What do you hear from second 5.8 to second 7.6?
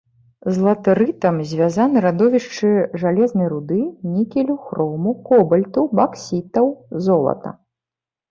баксітаў, золата.